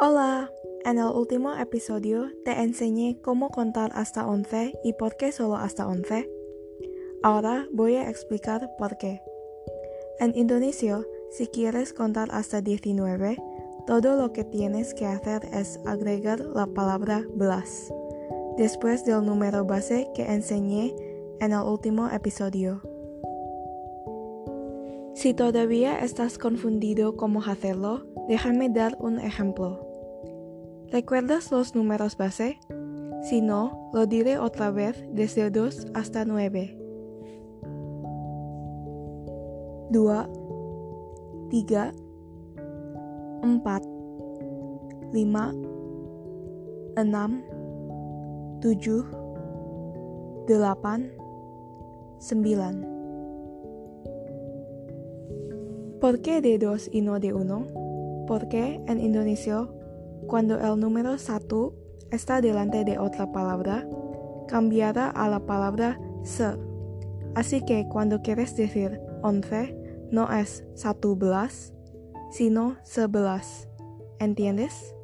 [0.00, 0.52] Hola,
[0.84, 5.88] en el último episodio te enseñé cómo contar hasta 11 y por qué solo hasta
[5.88, 6.30] 11.
[7.24, 9.20] Ahora voy a explicar por qué.
[10.20, 11.00] En Indonesia,
[11.30, 13.38] si quieres contar hasta 19,
[13.88, 17.92] todo lo que tienes que hacer es agregar la palabra belas,
[18.56, 20.94] después del número base que enseñé
[21.40, 22.82] en el último episodio.
[25.18, 29.87] Si todavía estás confundido cómo hacerlo, déjame dar un ejemplo.
[30.90, 32.58] ¿Recuerdas los números base?
[33.22, 36.78] Si no, lo diré otra vez desde 2 hasta 9.
[39.90, 40.26] 2
[41.50, 41.92] 3
[43.62, 43.88] 4
[45.12, 45.42] 5 6
[50.46, 50.68] 7
[52.18, 52.98] 8 9
[56.00, 57.66] ¿Por qué de dos y no de uno?
[58.28, 59.68] Porque en Indonesia,
[60.26, 61.74] cuando el número satu
[62.10, 63.86] está delante de otra palabra,
[64.48, 66.56] cambiará a la palabra se.
[67.34, 69.76] Así que cuando quieres decir once,
[70.10, 71.72] no es satu belas,
[72.30, 73.68] sino sebelas.
[74.18, 74.94] ¿Entiendes?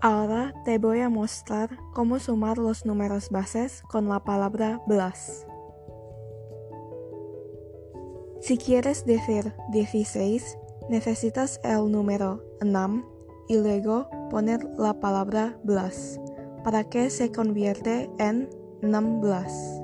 [0.00, 5.46] Ahora te voy a mostrar cómo sumar los números bases con la palabra belas.
[8.40, 10.58] Si quieres decir 16,
[10.92, 12.74] necesitas el número 6
[13.48, 16.20] y luego poner la palabra belas
[16.64, 18.50] para que se convierte en
[18.82, 19.80] 16.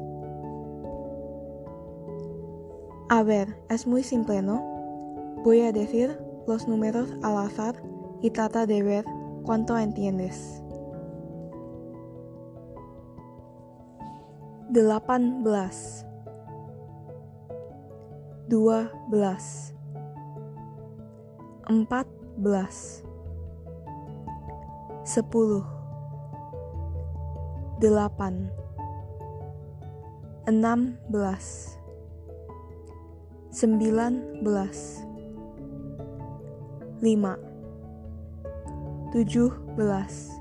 [3.08, 4.62] A ver, es muy simple, ¿no?
[5.44, 7.82] Voy a decir los números al azar
[8.20, 9.06] y trata de ver
[9.44, 10.62] cuánto entiendes.
[14.68, 16.04] 18
[18.46, 18.92] dua
[21.68, 22.06] belas, empat
[22.40, 23.04] belas,
[25.04, 25.64] sepuluh,
[27.80, 28.48] delapan,
[30.48, 31.76] enam belas,
[33.52, 35.04] sembilan belas,
[37.04, 37.36] lima,
[39.12, 40.32] tujuh belas.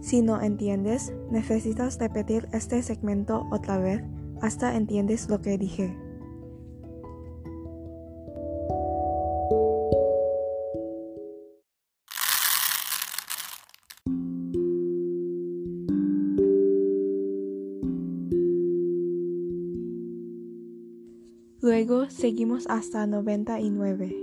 [0.00, 4.02] Si no entiendes, necesitas repetir este segmento otra vez
[4.42, 6.09] hasta entiendes lo que dije.
[21.62, 24.16] Luego seguimos hasta 99.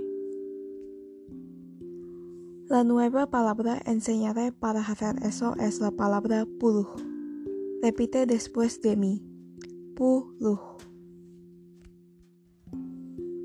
[2.68, 6.88] La nueva palabra enseñaré para hacer eso es la palabra puluh.
[7.80, 9.22] Repite después de mí.
[9.94, 10.58] Puluh.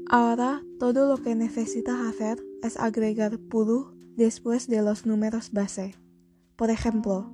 [0.09, 5.93] Ahora todo lo que necesitas hacer es agregar puluh después de los números base.
[6.55, 7.31] Por ejemplo,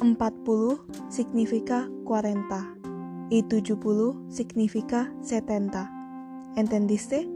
[0.00, 2.78] 40 significa 40
[3.30, 5.99] y 70 significa 70.
[6.56, 7.28] ¿Entendiste?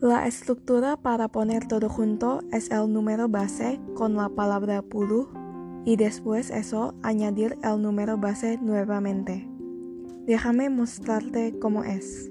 [0.00, 5.28] La estructura para poner todo junto es el número base con la palabra puluh
[5.84, 9.48] y después eso añadir el número base nuevamente.
[10.26, 12.30] Déjame mostrarte cómo es.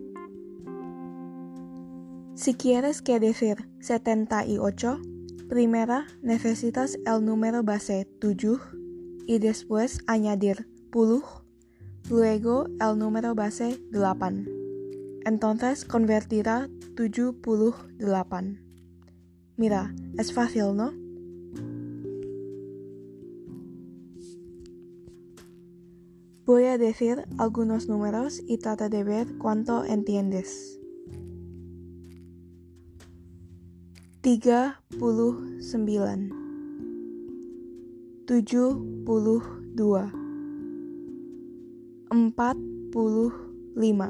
[2.35, 4.99] Si quieres que decir 78,
[5.47, 8.57] primero necesitas el número base 7
[9.27, 10.70] y después añadir
[12.09, 14.15] luego el número base 8.
[15.25, 18.59] Entonces convertirá 78.
[19.57, 20.91] Mira, es fácil, ¿no?
[26.45, 30.79] Voy a decir algunos números y trata de ver cuánto entiendes.
[34.21, 35.39] Tiga puluh
[42.11, 42.57] 45
[43.73, 44.09] 63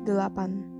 [0.06, 0.77] 28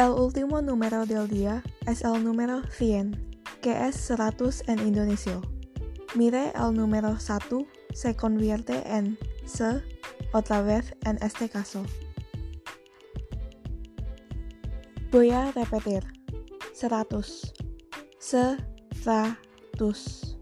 [0.00, 5.42] El último número del día es el número 100, que es 100 en indonesio.
[6.14, 9.82] Mire el número 1 se convierte en se
[10.32, 11.82] otra vez en este caso.
[15.12, 16.02] Voy a repetir.
[16.72, 17.52] 100.
[19.02, 20.38] Seratus.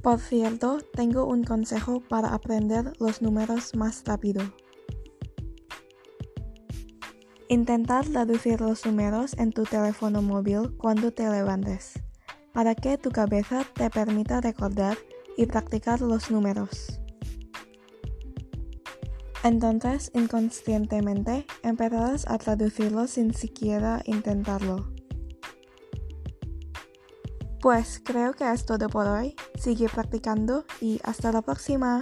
[0.00, 4.42] Por cierto, tengo un consejo para aprender los números más rápido.
[7.48, 11.92] Intentar reducir los números en tu teléfono móvil cuando te levantes,
[12.52, 14.98] para que tu cabeza te permita recordar
[15.36, 17.00] y practicar los números.
[19.44, 24.92] Entonces, inconscientemente, empezarás a traducirlos sin siquiera intentarlo.
[27.60, 29.36] Pues creo que es todo por hoy.
[29.56, 32.00] Sigue practicando y hasta la próxima.